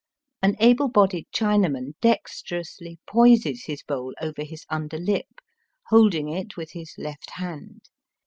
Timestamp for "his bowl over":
3.65-4.41